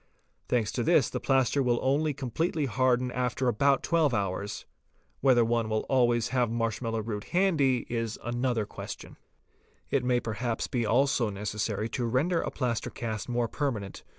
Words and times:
Thanks 0.47 0.71
to 0.71 0.81
this 0.81 1.11
the 1.11 1.19
plaster 1.19 1.61
will 1.61 1.77
only 1.83 2.11
completely 2.11 2.65
harden 2.65 3.11
after 3.11 3.47
about 3.47 3.83
12 3.83 4.15
hours; 4.15 4.65
whether 5.19 5.45
one 5.45 5.69
will 5.69 5.85
always 5.89 6.29
have 6.29 6.49
marsh 6.49 6.81
mallow 6.81 7.03
root 7.03 7.25
handy, 7.25 7.85
is 7.87 8.17
another 8.23 8.65
question, 8.65 9.15
It 9.91 10.03
may 10.03 10.19
perhaps 10.19 10.65
be 10.65 10.87
also 10.87 11.29
necessary 11.29 11.87
to 11.89 12.07
render 12.07 12.41
a 12.41 12.49
plaster 12.49 12.89
cast 12.89 13.29
more 13.29 13.47
per 13.47 13.71
manent, 13.71 13.91
¢. 14.01 14.01